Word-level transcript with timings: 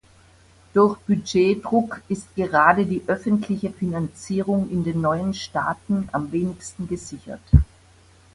Durch 0.73 0.97
Budgetdruck 1.01 2.01
ist 2.09 2.33
gerade 2.35 2.87
die 2.87 3.03
öffentliche 3.05 3.69
Finanzierung 3.69 4.67
in 4.71 4.83
den 4.83 4.99
neuen 4.99 5.35
Staaten 5.35 6.09
am 6.11 6.31
wenigsten 6.31 6.87
gesichert. 6.87 7.39